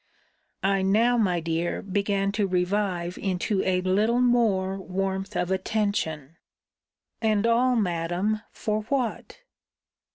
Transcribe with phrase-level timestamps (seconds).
[0.63, 6.37] I now, my dear, began to revive into a little more warmth of attention.
[7.21, 9.41] 'And all, Madam, for what?'